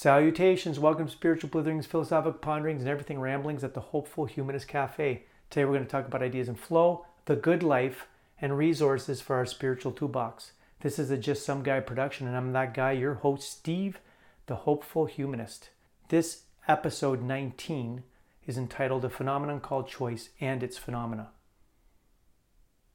[0.00, 5.24] Salutations, welcome to Spiritual Blitherings, Philosophic Ponderings, and Everything Ramblings at the Hopeful Humanist Cafe.
[5.50, 8.06] Today we're going to talk about ideas in flow, the good life,
[8.40, 10.52] and resources for our spiritual toolbox.
[10.82, 13.98] This is a Just Some Guy production, and I'm that guy, your host, Steve,
[14.46, 15.70] the Hopeful Humanist.
[16.10, 18.04] This episode 19
[18.46, 21.30] is entitled A Phenomenon Called Choice and Its Phenomena.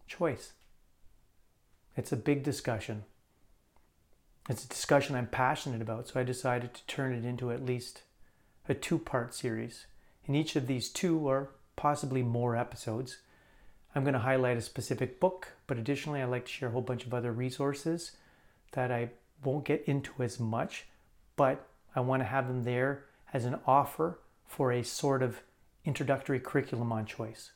[0.07, 0.53] Choice.
[1.97, 3.03] It's a big discussion.
[4.49, 8.01] It's a discussion I'm passionate about, so I decided to turn it into at least
[8.67, 9.85] a two part series.
[10.25, 13.17] In each of these two or possibly more episodes,
[13.95, 16.81] I'm going to highlight a specific book, but additionally, I like to share a whole
[16.81, 18.11] bunch of other resources
[18.73, 19.11] that I
[19.43, 20.87] won't get into as much,
[21.35, 25.41] but I want to have them there as an offer for a sort of
[25.85, 27.51] introductory curriculum on choice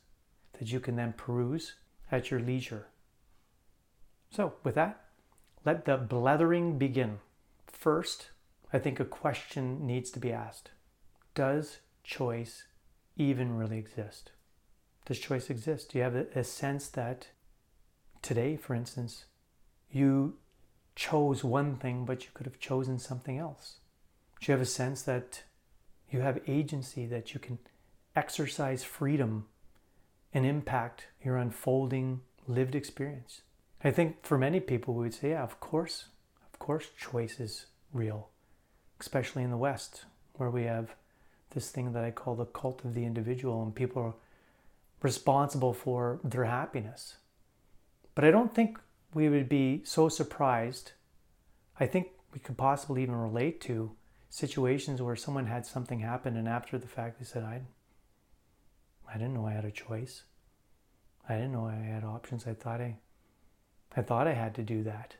[0.58, 1.74] that you can then peruse
[2.10, 2.86] at your leisure.
[4.30, 5.07] So, with that,
[5.68, 7.18] let the blethering begin.
[7.66, 8.30] First,
[8.72, 10.70] I think a question needs to be asked
[11.34, 12.64] Does choice
[13.18, 14.32] even really exist?
[15.04, 15.90] Does choice exist?
[15.90, 17.28] Do you have a, sense that
[18.22, 19.26] today, for instance,
[19.90, 20.38] you
[20.94, 23.80] chose one thing, but you could have chosen something else?
[24.40, 25.42] Do you have a sense that
[26.10, 27.58] you have agency, that you can
[28.16, 29.48] exercise freedom
[30.32, 33.42] and impact your unfolding lived experience?
[33.82, 36.06] I think for many people, we would say, yeah, of course,
[36.52, 38.30] of course, choice is real,
[39.00, 40.94] especially in the West, where we have
[41.50, 44.14] this thing that I call the cult of the individual, and people are
[45.00, 47.16] responsible for their happiness.
[48.14, 48.78] But I don't think
[49.14, 50.92] we would be so surprised.
[51.78, 53.92] I think we could possibly even relate to
[54.28, 57.62] situations where someone had something happen, and after the fact, they said, I,
[59.08, 60.24] I didn't know I had a choice.
[61.28, 62.46] I didn't know I had options.
[62.46, 62.96] I thought I
[63.96, 65.16] I thought I had to do that.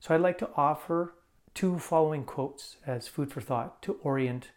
[0.00, 1.14] So I'd like to offer
[1.54, 4.50] two following quotes as food for thought to orient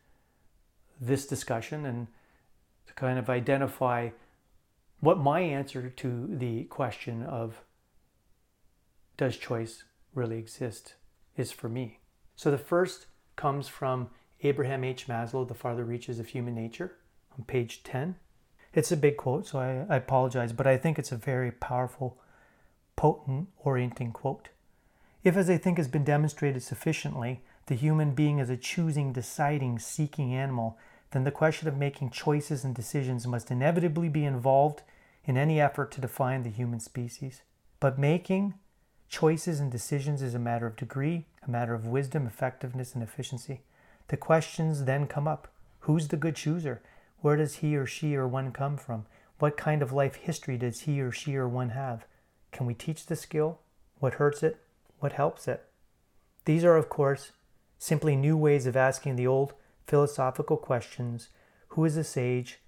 [1.00, 2.08] this discussion and
[2.88, 4.10] to kind of identify
[5.00, 7.62] what my answer to the question of
[9.16, 9.84] does choice
[10.14, 10.96] really exist
[11.38, 12.00] is for me.
[12.36, 13.06] So the first
[13.36, 14.10] comes from
[14.42, 15.08] Abraham H.
[15.08, 16.96] Maslow, The Farther Reaches of Human Nature,
[17.38, 18.16] on page 10.
[18.74, 22.18] It's a big quote, so I, I apologize, but I think it's a very powerful
[23.00, 24.50] potent orienting quote.
[25.24, 29.80] If, as I think has been demonstrated sufficiently, the human being is a choosing, deciding,
[29.80, 30.78] seeking animal,
[31.12, 34.82] then the question of making choices and decisions must inevitably be involved
[35.24, 37.42] in any effort to define the human species.
[37.80, 38.56] But making
[39.08, 43.62] choices and decisions is a matter of degree, a matter of wisdom, effectiveness, and efficiency.
[44.10, 45.48] The questions then come up
[45.84, 46.82] Who's the good chooser?
[47.22, 49.06] Where does he or she or one come from?
[49.38, 52.06] What kind of life history does he or she or one have?
[52.52, 53.60] Can we teach the skill?
[54.00, 54.60] What hurts it?
[55.00, 55.66] What helps it?
[56.46, 57.32] These are, of course,
[57.78, 59.54] simply new ways of asking the old
[59.88, 61.30] philosophical questions
[61.70, 62.60] who is a sage?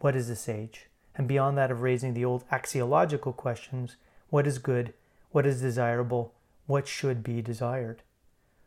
[0.00, 0.86] What is a sage?
[1.14, 3.96] And beyond that, of raising the old axiological questions
[4.30, 4.92] what is good?
[5.30, 6.34] What is desirable?
[6.66, 8.02] What should be desired?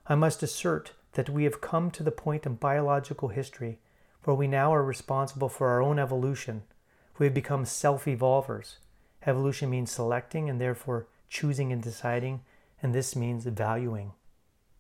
[0.08, 3.80] I must assert that we have come to the point in biological history
[4.24, 6.64] where we now are responsible for our own evolution.
[7.18, 8.78] We have become self evolvers.
[9.26, 12.42] Evolution means selecting and therefore choosing and deciding,
[12.82, 14.14] and this means valuing.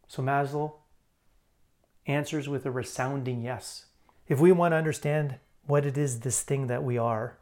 [0.07, 0.74] So Maslow
[2.07, 3.85] answers with a resounding yes.
[4.28, 5.35] If we want to understand
[5.66, 7.38] what it is, this thing that we are,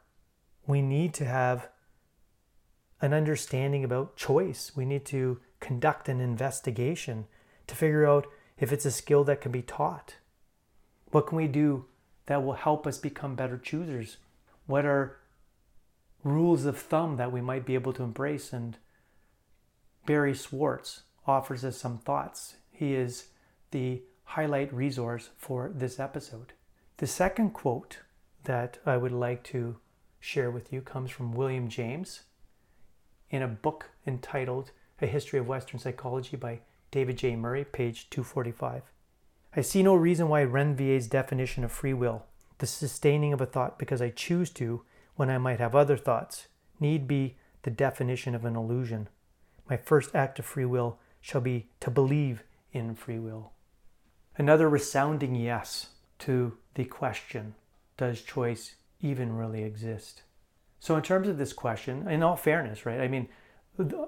[0.66, 1.68] we need to have
[3.00, 4.72] an understanding about choice.
[4.76, 7.26] We need to conduct an investigation
[7.66, 8.26] to figure out
[8.58, 10.16] if it's a skill that can be taught.
[11.10, 11.86] What can we do
[12.26, 14.18] that will help us become better choosers?
[14.66, 15.16] What are
[16.22, 18.52] rules of thumb that we might be able to embrace.
[18.52, 18.76] And
[20.06, 22.56] Barry Schwartz offers us some thoughts.
[22.70, 23.26] He is
[23.70, 26.52] the highlight resource for this episode.
[26.98, 27.98] The second quote
[28.44, 29.76] that I would like to
[30.18, 32.22] share with you comes from William James
[33.30, 34.70] in a book entitled
[35.00, 36.60] A History of Western Psychology by
[36.90, 37.36] David J.
[37.36, 38.82] Murray, page 245.
[39.56, 42.24] I see no reason why Renouvier's definition of free will,
[42.58, 44.84] the sustaining of a thought because I choose to,
[45.20, 46.48] when I might have other thoughts,
[46.80, 49.06] need be the definition of an illusion.
[49.68, 53.52] My first act of free will shall be to believe in free will.
[54.38, 55.88] Another resounding yes
[56.20, 57.54] to the question
[57.98, 60.22] Does choice even really exist?
[60.78, 63.28] So, in terms of this question, in all fairness, right, I mean,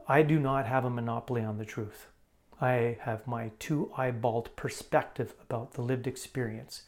[0.09, 2.07] I do not have a monopoly on the truth.
[2.59, 6.85] I have my two eyeballed perspective about the lived experience,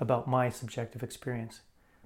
[0.00, 1.60] about my subjective experience.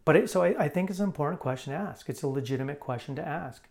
[0.07, 2.09] But it, so I, I think it's an important question to ask.
[2.09, 3.69] It's a legitimate question to ask.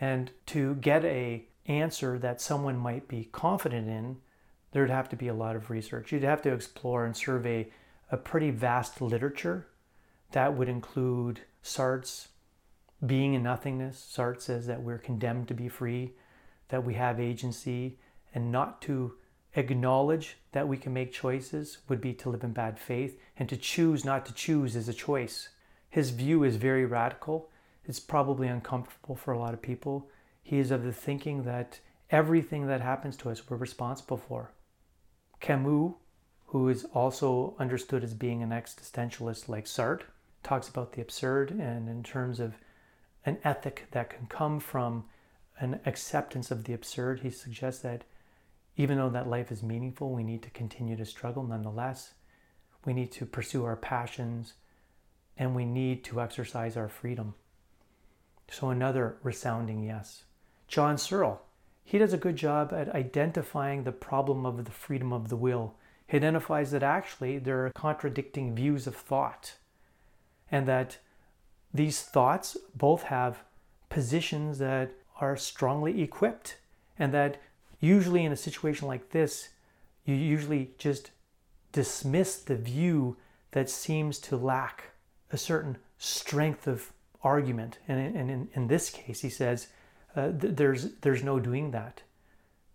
[0.00, 4.16] And to get a answer that someone might be confident in,
[4.72, 6.10] there'd have to be a lot of research.
[6.10, 7.70] You'd have to explore and survey
[8.10, 9.68] a pretty vast literature
[10.32, 12.28] that would include Sartre's
[13.04, 14.10] being and nothingness.
[14.10, 16.12] Sartre says that we're condemned to be free,
[16.68, 17.98] that we have agency,
[18.34, 19.14] and not to
[19.54, 23.56] acknowledge that we can make choices would be to live in bad faith, and to
[23.58, 25.50] choose not to choose is a choice.
[25.90, 27.50] His view is very radical.
[27.84, 30.08] It's probably uncomfortable for a lot of people.
[30.42, 31.80] He is of the thinking that
[32.10, 34.52] everything that happens to us we're responsible for.
[35.40, 35.92] Camus,
[36.46, 40.04] who is also understood as being an existentialist like Sartre,
[40.42, 42.54] talks about the absurd and in terms of
[43.26, 45.04] an ethic that can come from
[45.58, 48.04] an acceptance of the absurd, he suggests that
[48.76, 52.14] even though that life is meaningful, we need to continue to struggle nonetheless.
[52.84, 54.54] We need to pursue our passions
[55.38, 57.34] and we need to exercise our freedom.
[58.50, 60.24] So, another resounding yes.
[60.66, 61.42] John Searle,
[61.84, 65.74] he does a good job at identifying the problem of the freedom of the will.
[66.06, 69.54] He identifies that actually there are contradicting views of thought
[70.50, 70.98] and that
[71.72, 73.44] these thoughts both have
[73.90, 76.56] positions that are strongly equipped
[76.98, 77.40] and that
[77.80, 79.50] usually in a situation like this
[80.04, 81.10] you usually just
[81.72, 83.16] dismiss the view
[83.52, 84.92] that seems to lack
[85.32, 86.92] a certain strength of
[87.22, 89.68] argument and in, in, in this case he says
[90.14, 92.02] uh, th- there's there's no doing that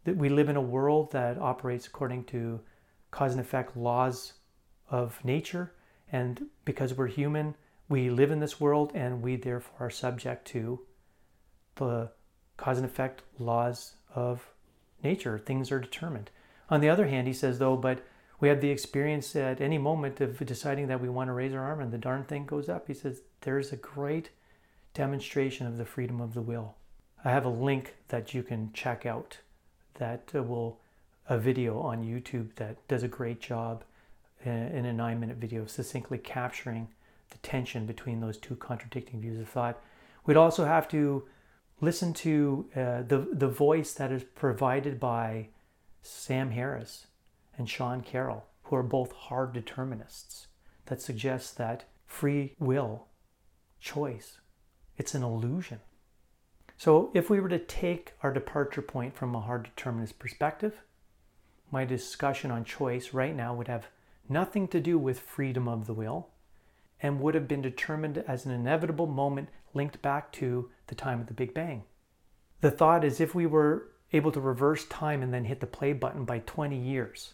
[0.04, 2.60] that we live in a world that operates according to
[3.10, 4.34] cause and effect laws
[4.90, 5.72] of nature
[6.12, 7.56] and because we're human
[7.90, 10.80] we live in this world and we therefore are subject to
[11.76, 12.12] the
[12.58, 14.54] cause and effect laws of
[15.04, 15.38] nature.
[15.38, 16.30] Things are determined.
[16.70, 18.06] On the other hand, he says, though, but
[18.44, 21.64] we have the experience at any moment of deciding that we want to raise our
[21.64, 22.88] arm and the darn thing goes up.
[22.88, 24.32] He says, there's a great
[24.94, 26.76] demonstration of the freedom of the will.
[27.24, 29.38] I have a link that you can check out
[29.94, 30.82] that uh, will,
[31.30, 33.86] a video on YouTube that does a great job
[34.46, 36.90] uh, in a nine minute video succinctly capturing
[37.30, 39.82] the tension between those two contradicting views of thought.
[40.26, 41.24] We'd also have to
[41.80, 45.48] listen to uh, the, the voice that is provided by
[46.02, 47.08] Sam Harris
[47.58, 50.48] and Sean Carroll, who are both hard determinists,
[50.86, 53.08] that suggests that free will,
[53.80, 54.40] choice,
[54.98, 55.80] it's an illusion.
[56.78, 60.82] So, if we were to take our departure point from a hard determinist perspective,
[61.72, 63.88] my discussion on choice right now would have
[64.28, 66.30] nothing to do with freedom of the will
[67.02, 71.28] and would have been determined as an inevitable moment linked back to the time of
[71.28, 71.84] the Big Bang.
[72.62, 75.94] The thought is if we were able to reverse time and then hit the play
[75.94, 77.34] button by 20 years,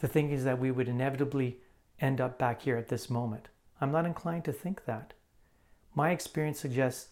[0.00, 1.58] the thing is that we would inevitably
[2.00, 3.48] end up back here at this moment.
[3.80, 5.14] I'm not inclined to think that.
[5.94, 7.08] My experience suggests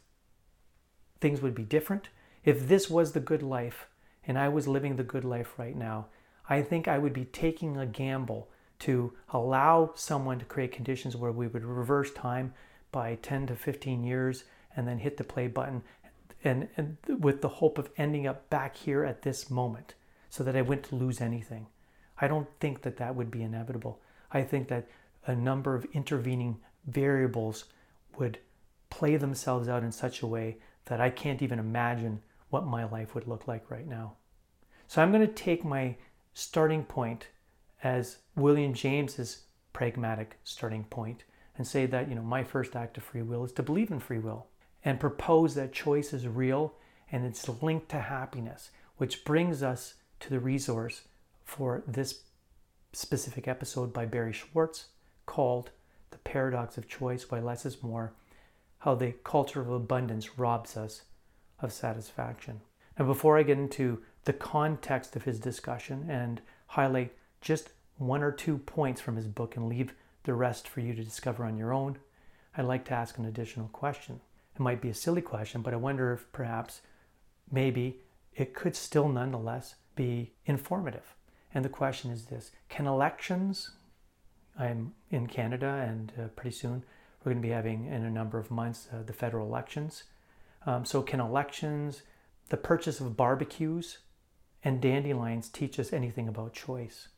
[1.20, 2.08] things would be different.
[2.44, 3.88] If this was the good life
[4.26, 6.06] and I was living the good life right now,
[6.48, 8.48] I think I would be taking a gamble
[8.80, 12.54] to allow someone to create conditions where we would reverse time
[12.92, 14.44] by 10 to 15 years
[14.76, 15.82] and then hit the play button
[16.44, 19.94] and, and with the hope of ending up back here at this moment
[20.28, 21.66] so that I wouldn't lose anything.
[22.20, 24.00] I don't think that that would be inevitable.
[24.32, 24.88] I think that
[25.26, 27.64] a number of intervening variables
[28.18, 28.38] would
[28.90, 33.14] play themselves out in such a way that I can't even imagine what my life
[33.14, 34.14] would look like right now.
[34.86, 35.96] So I'm going to take my
[36.32, 37.28] starting point
[37.82, 39.42] as William James's
[39.72, 41.24] pragmatic starting point
[41.58, 44.00] and say that, you know, my first act of free will is to believe in
[44.00, 44.46] free will
[44.84, 46.74] and propose that choice is real
[47.10, 51.02] and it's linked to happiness, which brings us to the resource
[51.46, 52.24] for this
[52.92, 54.88] specific episode by Barry Schwartz
[55.24, 55.70] called
[56.10, 58.12] The Paradox of Choice Why Less is More
[58.78, 61.02] How the Culture of Abundance Robs Us
[61.60, 62.60] of Satisfaction.
[62.98, 68.32] Now, before I get into the context of his discussion and highlight just one or
[68.32, 71.72] two points from his book and leave the rest for you to discover on your
[71.72, 71.96] own,
[72.56, 74.20] I'd like to ask an additional question.
[74.54, 76.80] It might be a silly question, but I wonder if perhaps
[77.50, 78.00] maybe
[78.34, 81.14] it could still nonetheless be informative.
[81.54, 83.70] And the question is this Can elections,
[84.58, 86.84] I'm in Canada and uh, pretty soon
[87.24, 90.04] we're going to be having in a number of months uh, the federal elections.
[90.64, 92.02] Um, so, can elections,
[92.48, 93.98] the purchase of barbecues,
[94.64, 97.08] and dandelions teach us anything about choice?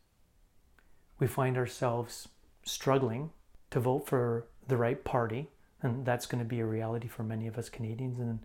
[1.18, 2.28] we find ourselves
[2.64, 3.30] struggling
[3.70, 5.48] to vote for the right party,
[5.82, 8.40] and that's going to be a reality for many of us Canadians in,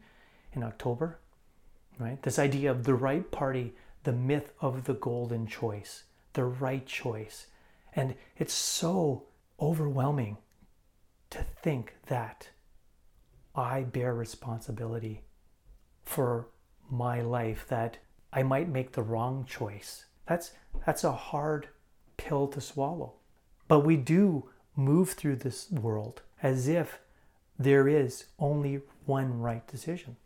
[0.54, 1.20] in October,
[2.00, 2.22] right?
[2.24, 3.74] This idea of the right party,
[4.04, 7.48] the myth of the golden choice, the right choice.
[7.96, 9.24] And it's so
[9.60, 10.38] overwhelming
[11.30, 12.50] to think that
[13.56, 15.22] I bear responsibility
[16.04, 16.48] for
[16.90, 17.98] my life, that
[18.32, 20.52] I might make the wrong choice That's
[20.86, 21.68] that's a hard
[22.18, 23.14] pill to swallow.
[23.68, 27.00] But we do move through this world as if
[27.60, 30.18] there is only one right decision.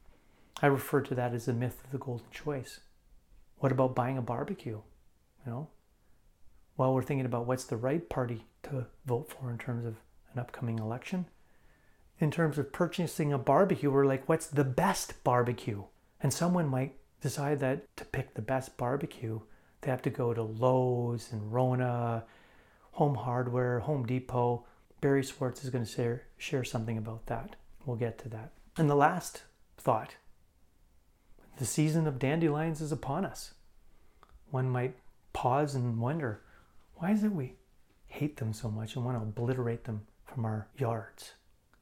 [0.61, 2.79] I refer to that as the myth of the golden choice.
[3.59, 4.81] What about buying a barbecue?
[5.45, 5.69] You know,
[6.75, 9.95] while we're thinking about what's the right party to vote for in terms of
[10.33, 11.25] an upcoming election,
[12.19, 15.83] in terms of purchasing a barbecue, we're like, what's the best barbecue?
[16.21, 19.39] And someone might decide that to pick the best barbecue,
[19.81, 22.25] they have to go to Lowe's and Rona,
[22.93, 24.65] Home Hardware, Home Depot.
[25.01, 27.55] Barry Schwartz is going to share, share something about that.
[27.85, 28.53] We'll get to that.
[28.77, 29.43] And the last
[29.77, 30.15] thought
[31.57, 33.53] the season of dandelions is upon us.
[34.49, 34.95] One might
[35.33, 36.41] pause and wonder
[36.95, 37.55] why is it we
[38.07, 41.33] hate them so much and want to obliterate them from our yards?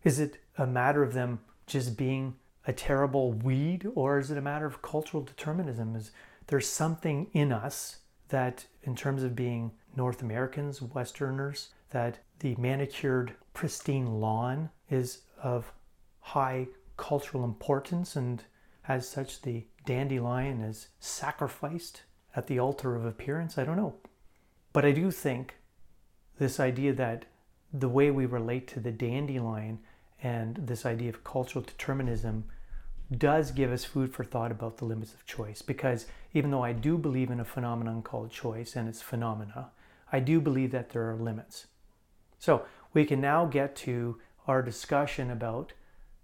[0.04, 2.36] Is it a matter of them just being
[2.68, 5.96] a terrible weed, or is it a matter of cultural determinism?
[5.96, 6.12] Is
[6.48, 13.34] there's something in us that, in terms of being North Americans, Westerners, that the manicured,
[13.54, 15.72] pristine lawn is of
[16.20, 16.68] high
[16.98, 18.44] cultural importance, and
[18.88, 22.04] as such, the dandelion is sacrificed
[22.36, 23.58] at the altar of appearance?
[23.58, 23.96] I don't know.
[24.74, 25.56] But I do think
[26.38, 27.26] this idea that
[27.72, 29.80] the way we relate to the dandelion
[30.22, 32.46] and this idea of cultural determinism
[33.16, 35.62] does give us food for thought about the limits of choice.
[35.62, 39.70] Because even though I do believe in a phenomenon called choice and its phenomena,
[40.12, 41.68] I do believe that there are limits.
[42.40, 45.74] So we can now get to our discussion about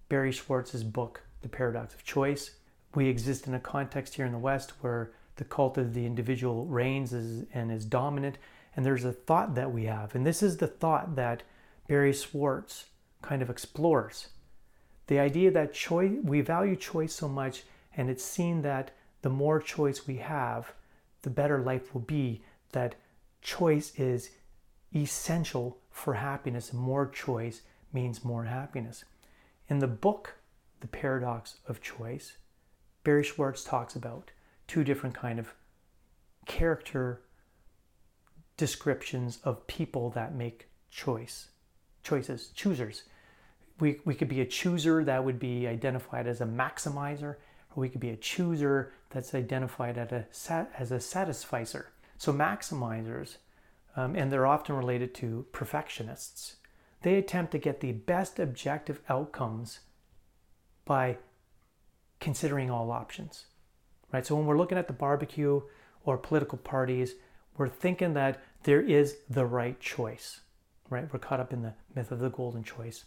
[0.10, 2.52] Barry Schwartz's book, The Paradox of Choice.
[2.94, 6.66] We exist in a context here in the West where the cult of the individual
[6.66, 8.38] reigns and is dominant.
[8.76, 10.16] And there's a thought that we have.
[10.16, 11.44] And this is the thought that
[11.88, 12.86] Barry Schwartz
[13.22, 14.30] kind of explores.
[15.08, 17.64] The idea that choice, we value choice so much,
[17.96, 20.74] and it's seen that the more choice we have,
[21.24, 22.44] the better life will be.
[22.72, 22.96] That
[23.42, 24.32] choice is
[24.96, 29.04] essential for happiness, more choice means more happiness.
[29.68, 30.36] In the book,
[30.82, 32.38] The Paradox of Choice,
[33.04, 34.32] Barry Schwartz talks about
[34.68, 35.54] two different kind of
[36.46, 37.22] character
[38.58, 41.50] descriptions of people that make choice
[42.04, 43.04] choices choosers.
[43.80, 47.38] We, we could be a chooser that would be identified as a maximizer, or
[47.76, 51.92] we could be a chooser that's identified as a, as a satisficer.
[52.18, 53.38] So, maximizers,
[53.96, 56.58] um, and they're often related to perfectionists,
[57.02, 59.80] they attempt to get the best objective outcomes
[60.86, 61.18] by
[62.20, 63.46] considering all options.
[64.12, 64.26] Right?
[64.26, 65.62] So, when we're looking at the barbecue
[66.06, 67.16] or political parties,
[67.58, 70.42] we're thinking that there is the right choice.
[70.90, 71.12] Right?
[71.12, 73.06] We're caught up in the myth of the golden choice.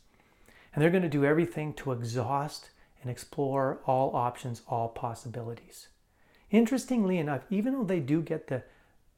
[0.74, 2.70] And they're going to do everything to exhaust
[3.02, 5.88] and explore all options, all possibilities.
[6.50, 8.62] Interestingly enough, even though they do get the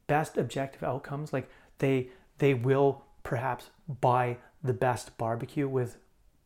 [0.07, 1.49] best objective outcomes, like
[1.79, 2.09] they
[2.39, 3.69] they will perhaps
[4.01, 5.97] buy the best barbecue with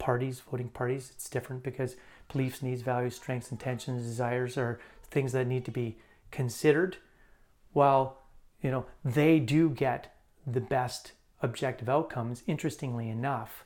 [0.02, 1.12] parties, voting parties.
[1.14, 1.96] It's different because
[2.32, 4.80] beliefs, needs, values, strengths, intentions, desires are
[5.12, 5.98] things that need to be
[6.32, 6.98] considered.
[7.72, 8.18] While
[8.62, 10.14] you know they do get
[10.46, 13.64] the best objective outcomes, interestingly enough,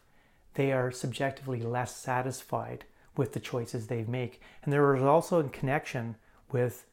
[0.56, 2.84] they are subjectively less satisfied
[3.16, 4.42] with the choices they make.
[4.64, 6.18] And there is also a connection
[6.52, 6.86] with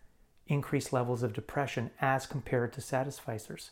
[0.46, 3.70] increased levels of depression as compared to satisficers,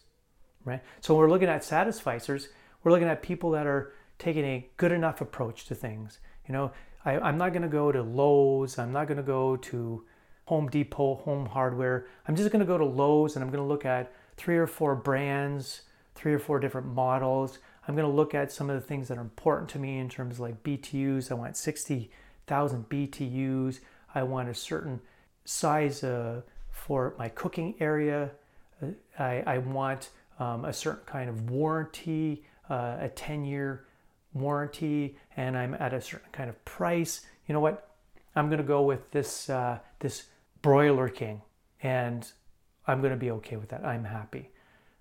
[0.65, 0.83] right?
[1.01, 2.49] So when we're looking at satisficers,
[2.83, 6.21] we're looking at people that are taking a good enough approach to things.
[6.47, 6.71] You know,
[7.05, 10.05] I, I'm not going to go to Lowe's, I'm not going to go to
[10.45, 12.07] Home Depot, Home Hardware.
[12.29, 14.67] I'm just going to go to Lowe's and I'm going to look at three or
[14.67, 15.83] four brands,
[16.15, 17.59] three or four different models.
[17.89, 20.09] I'm going to look at some of the things that are important to me in
[20.09, 21.31] terms of like BTUs.
[21.31, 23.81] I want 60,000 BTUs.
[24.15, 25.01] I want a certain
[25.45, 28.31] size uh, for my cooking area.
[28.83, 33.85] Uh, I, I, want um, a certain kind of warranty, uh, a 10 year
[34.33, 37.23] warranty, and I'm at a certain kind of price.
[37.47, 37.89] You know what?
[38.37, 40.25] I'm going to go with this, uh, this
[40.63, 41.43] Broiler King,
[41.83, 42.31] and
[42.87, 43.85] I'm going to be okay with that.
[43.85, 44.51] I'm happy.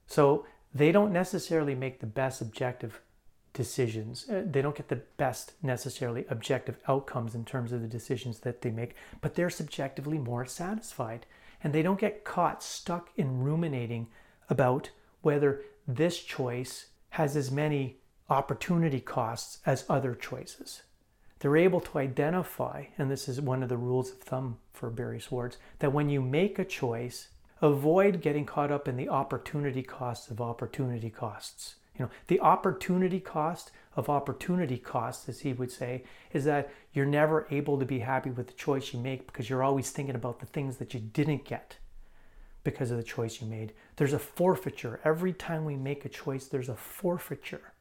[0.08, 3.02] So they don't necessarily make the best objective
[3.54, 4.30] decisions.
[4.30, 8.62] Uh, they don't get the best necessarily objective outcomes in terms of the decisions that
[8.62, 11.26] they make, but they're subjectively more satisfied.
[11.64, 14.08] And they don't get caught stuck in ruminating
[14.50, 17.98] about whether this choice has as many
[18.30, 20.84] opportunity costs as other choices.
[21.40, 25.20] They're able to identify, and this is one of the rules of thumb for Barry
[25.20, 27.30] Schwartz, that when you make a choice,
[27.62, 31.76] avoid getting caught up in the opportunity costs of opportunity costs.
[31.98, 37.06] You know, the opportunity cost of opportunity costs, as he would say, is that you're
[37.06, 40.40] never able to be happy with the choice you make because you're always thinking about
[40.40, 41.78] the things that you didn't get.
[42.64, 43.74] because of the choice you made.
[43.96, 45.00] There's a forfeiture.
[45.04, 47.74] Every time we make a choice, there's a forfeiture.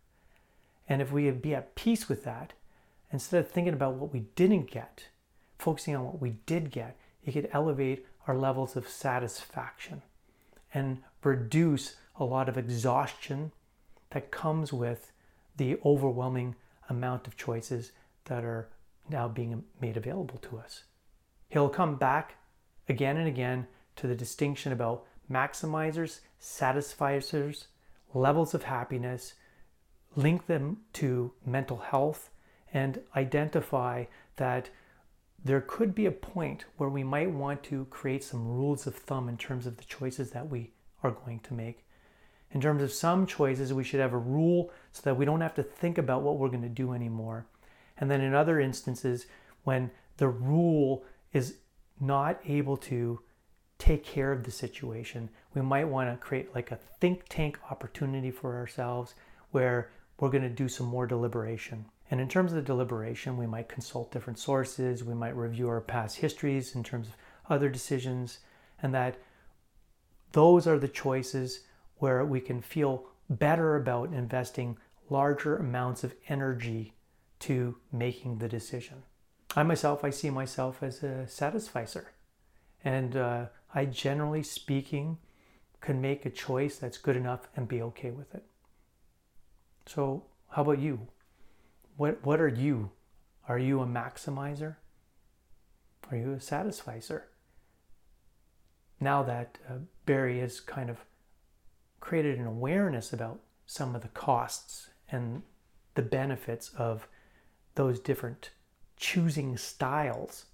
[0.88, 2.54] And if we be at peace with that,
[3.12, 5.08] instead of thinking about what we didn't get,
[5.58, 10.02] focusing on what we did get, it could elevate our levels of satisfaction
[10.72, 13.52] and reduce a lot of exhaustion
[14.10, 15.12] that comes with
[15.56, 16.54] the overwhelming
[16.88, 17.92] amount of choices
[18.24, 18.68] that are
[19.10, 20.84] now being made available to us.
[21.48, 22.36] He'll come back
[22.88, 23.66] again and again
[23.96, 27.66] to the distinction about maximizers, satisfiers,
[28.14, 29.34] levels of happiness,
[30.16, 32.30] link them to mental health,
[32.72, 34.04] and identify
[34.36, 34.70] that
[35.44, 39.28] there could be a point where we might want to create some rules of thumb
[39.28, 40.72] in terms of the choices that we
[41.02, 41.84] are going to make.
[42.50, 45.54] In terms of some choices, we should have a rule so that we don't have
[45.54, 47.46] to think about what we're going to do anymore.
[47.98, 49.26] And then in other instances,
[49.64, 51.58] when the rule is
[52.00, 53.20] not able to
[53.78, 58.30] take care of the situation, we might want to create like a think tank opportunity
[58.30, 59.14] for ourselves
[59.50, 61.86] where we're going to do some more deliberation.
[62.10, 65.80] And in terms of the deliberation, we might consult different sources, we might review our
[65.80, 67.14] past histories in terms of
[67.50, 68.38] other decisions,
[68.82, 69.16] and that
[70.32, 71.60] those are the choices
[71.96, 74.76] where we can feel better about investing
[75.10, 76.94] larger amounts of energy
[77.40, 79.02] to making the decision.
[79.56, 82.12] I myself, I see myself as a satisficer.
[82.84, 85.18] And uh, I generally speaking
[85.80, 88.44] can make a choice that's good enough and be okay with it.
[89.88, 91.08] So, how about you?
[91.96, 92.90] What, what are you?
[93.48, 94.76] Are you a maximizer?
[96.10, 97.28] Are you a satisficer?
[99.00, 100.98] Now that uh, Barry has kind of
[102.00, 105.42] created an awareness about some of the costs and
[105.94, 107.08] the benefits of
[107.74, 108.50] those different
[108.98, 110.44] choosing styles,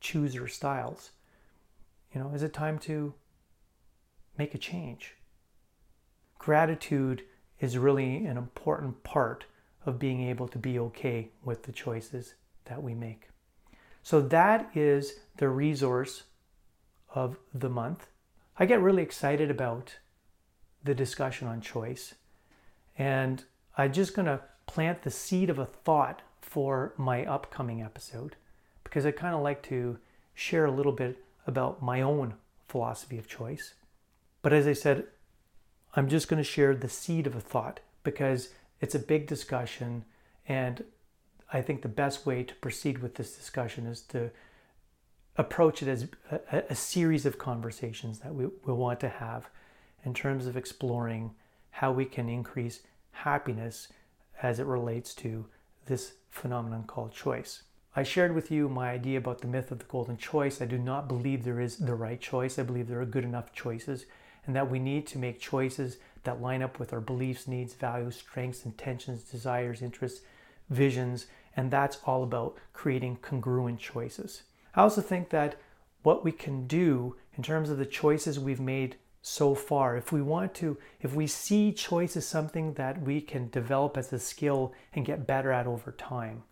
[0.00, 1.12] chooser styles,
[2.12, 3.14] you know, is it time to
[4.36, 5.14] make a change?
[6.38, 7.22] Gratitude
[7.60, 9.44] is really an important part
[9.84, 12.34] of being able to be okay with the choices
[12.66, 13.28] that we make.
[14.02, 16.24] So that is the resource
[17.14, 18.06] of the month.
[18.58, 19.98] I get really excited about
[20.84, 22.14] the discussion on choice,
[22.96, 23.44] and
[23.76, 28.36] I'm just going to plant the seed of a thought for my upcoming episode
[28.84, 29.98] because I kind of like to
[30.34, 32.34] share a little bit about my own
[32.68, 33.74] philosophy of choice.
[34.42, 35.04] But as I said,
[35.96, 40.04] I'm just going to share the seed of a thought because it's a big discussion
[40.46, 40.84] and
[41.52, 44.30] I think the best way to proceed with this discussion is to
[45.36, 49.48] approach it as a, a series of conversations that we will want to have
[50.04, 51.34] in terms of exploring
[51.70, 52.80] how we can increase
[53.12, 53.88] happiness
[54.42, 55.46] as it relates to
[55.86, 57.62] this phenomenon called choice.
[57.94, 60.60] I shared with you my idea about the myth of the golden choice.
[60.60, 62.58] I do not believe there is the right choice.
[62.58, 64.04] I believe there are good enough choices
[64.46, 68.16] and that we need to make choices that line up with our beliefs, needs, values,
[68.16, 70.20] strengths, intentions, desires, interests,
[70.70, 74.42] visions, and that's all about creating congruent choices.
[74.74, 75.56] I also think that
[76.02, 80.22] what we can do in terms of the choices we've made so far, if we
[80.22, 84.72] want to, if we see choice as something that we can develop as a skill
[84.94, 86.44] and get better at over time,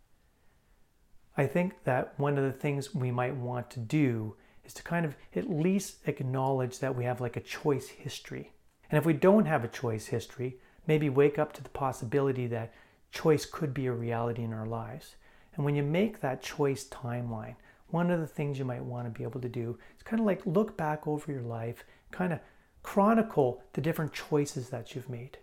[1.36, 5.04] I think that one of the things we might want to do is to kind
[5.04, 8.52] of at least acknowledge that we have like a choice history.
[8.90, 12.72] And if we don't have a choice history, maybe wake up to the possibility that
[13.12, 15.16] choice could be a reality in our lives.
[15.54, 17.56] And when you make that choice timeline,
[17.88, 20.26] one of the things you might want to be able to do is kind of
[20.26, 22.40] like look back over your life, kind of
[22.82, 25.38] chronicle the different choices that you've made.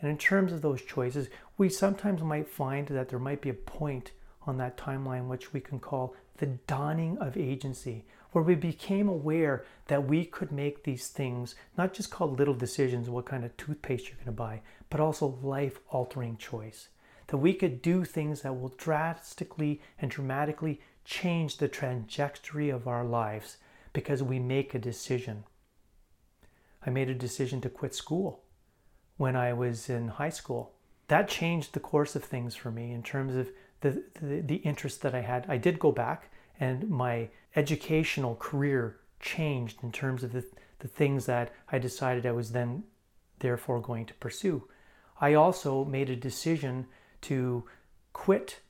[0.00, 3.54] And in terms of those choices, we sometimes might find that there might be a
[3.54, 4.12] point
[4.46, 9.64] on that timeline, which we can call the dawning of agency, where we became aware
[9.86, 14.08] that we could make these things, not just called little decisions, what kind of toothpaste
[14.08, 16.88] you're going to buy, but also life altering choice.
[17.28, 23.04] That we could do things that will drastically and dramatically change the trajectory of our
[23.04, 23.58] lives
[23.92, 25.44] because we make a decision.
[26.84, 28.42] I made a decision to quit school
[29.16, 30.72] when I was in high school.
[31.08, 33.50] That changed the course of things for me in terms of
[33.82, 35.44] the, the, the interest that I had.
[35.48, 40.44] I did go back and my educational career changed in terms of the,
[40.78, 42.84] the things that I decided I was then
[43.40, 44.68] therefore going to pursue.
[45.20, 46.86] I also made a decision
[47.22, 47.64] to
[48.12, 48.60] quit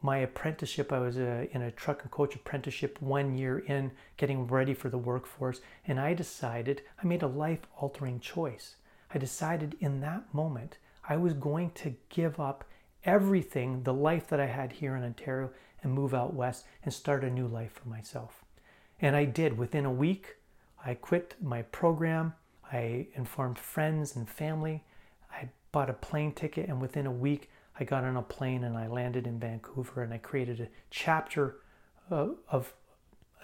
[0.00, 0.92] my apprenticeship.
[0.92, 4.88] I was a, in a truck and coach apprenticeship one year in, getting ready for
[4.88, 8.76] the workforce, and I decided I made a life altering choice.
[9.12, 12.64] I decided in that moment I was going to give up
[13.08, 15.50] everything, the life that I had here in Ontario,
[15.82, 18.44] and move out west and start a new life for myself.
[19.00, 19.56] And I did.
[19.56, 20.36] Within a week,
[20.84, 22.34] I quit my program.
[22.70, 24.84] I informed friends and family.
[25.32, 27.48] I bought a plane ticket, and within a week,
[27.80, 31.58] I got on a plane and I landed in Vancouver and I created a chapter
[32.10, 32.74] uh, of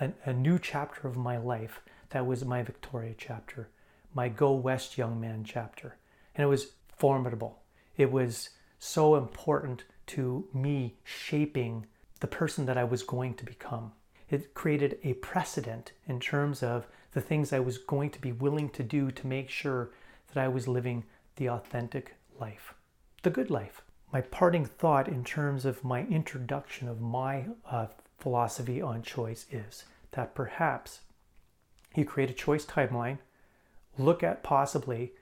[0.00, 1.81] a, a new chapter of my life.
[2.11, 3.68] That was my Victoria chapter,
[4.12, 5.96] my Go West Young Man chapter.
[6.35, 7.62] And it was formidable.
[7.96, 8.50] It was
[8.85, 11.87] so important to me shaping
[12.20, 13.92] the person that I was going to become.
[14.29, 18.68] It created a precedent in terms of the things I was going to be willing
[18.70, 19.90] to do to make sure
[20.29, 21.05] that I was living
[21.37, 22.75] the authentic life,
[23.23, 23.81] the good life.
[24.12, 27.87] My parting thought in terms of my introduction of my uh,
[28.18, 31.01] philosophy on choice is that perhaps
[31.97, 33.18] you create a choice timeline,
[33.97, 35.14] look at possibly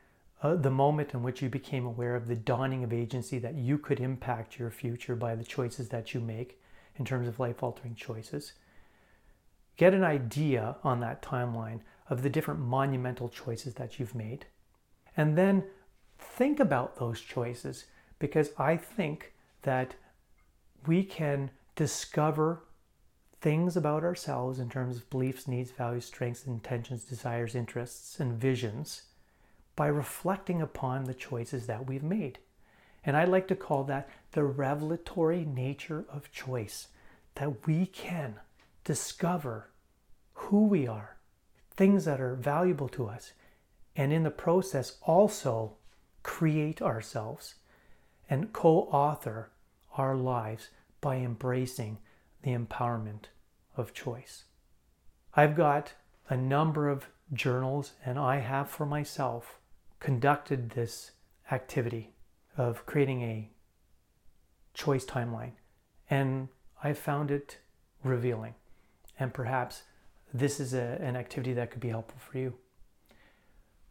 [0.42, 3.78] uh, the moment in which you became aware of the dawning of agency that you
[3.78, 6.60] could impact your future by the choices that you make
[6.96, 8.52] in terms of life altering choices.
[9.76, 14.46] Get an idea on that timeline of the different monumental choices that you've made.
[15.16, 15.64] And then
[16.18, 17.86] think about those choices
[18.18, 19.94] because I think that
[20.86, 22.64] we can discover
[23.40, 29.02] things about ourselves in terms of beliefs, needs, values, strengths, intentions, desires, interests, and visions
[29.76, 32.38] by reflecting upon the choices that we've made.
[33.04, 36.88] And I like to call that the revelatory nature of choice,
[37.34, 38.36] that we can
[38.84, 39.70] discover
[40.34, 41.16] who we are,
[41.70, 43.32] things that are valuable to us,
[43.96, 45.76] and in the process also
[46.22, 47.56] create ourselves
[48.30, 49.50] and co author
[49.96, 50.68] our lives
[51.00, 51.98] by embracing
[52.42, 53.24] the empowerment
[53.76, 54.44] of choice.
[55.34, 55.92] I've got
[56.28, 59.58] a number of journals, and I have for myself
[60.02, 61.12] conducted this
[61.52, 62.12] activity
[62.56, 63.48] of creating a
[64.74, 65.52] choice timeline.
[66.10, 66.48] And
[66.82, 67.58] I found it
[68.02, 68.54] revealing.
[69.20, 69.84] And perhaps
[70.34, 72.54] this is a, an activity that could be helpful for you.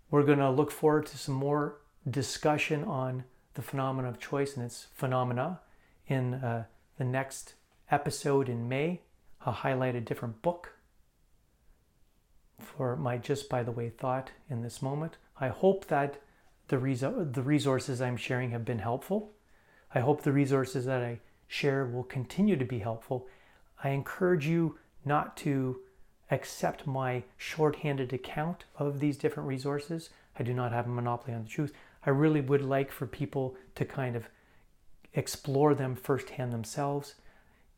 [0.09, 1.77] We're going to look forward to some more
[2.09, 5.61] discussion on the phenomena of choice and its phenomena
[6.07, 6.65] in uh,
[6.97, 7.53] the next
[7.89, 8.99] episode in May.
[9.45, 10.73] I'll highlight a different book
[12.59, 15.15] for my just by the way thought in this moment.
[15.41, 16.21] I hope that
[16.67, 19.31] the, res- the resources I'm sharing have been helpful.
[19.93, 23.27] I hope the resources that I share will continue to be helpful.
[23.83, 25.79] I encourage you not to
[26.29, 30.11] accept my shorthanded account of these different resources.
[30.39, 31.73] I do not have a monopoly on the truth.
[32.05, 34.29] I really would like for people to kind of
[35.13, 37.15] explore them firsthand themselves.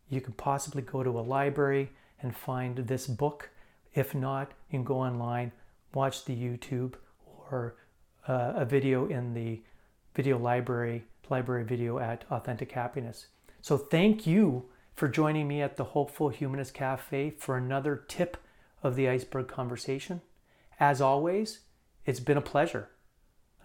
[0.10, 3.50] You could possibly go to a library and find this book.
[3.96, 5.54] If not, you can go online,
[5.94, 6.94] watch the YouTube
[7.52, 7.76] or
[8.28, 9.62] uh, a video in the
[10.16, 13.28] video library, library video at Authentic Happiness.
[13.62, 18.38] So thank you for joining me at the Hopeful Humanist Cafe for another tip
[18.82, 20.22] of the iceberg conversation.
[20.80, 21.62] As always,
[22.06, 22.90] it's been a pleasure.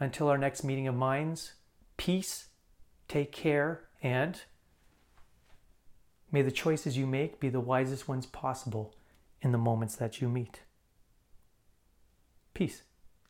[0.00, 1.54] Until our next meeting of minds,
[1.96, 2.48] peace,
[3.08, 4.40] take care, and
[6.30, 8.94] may the choices you make be the wisest ones possible
[9.42, 10.60] in the moments that you meet.
[12.54, 12.82] Peace.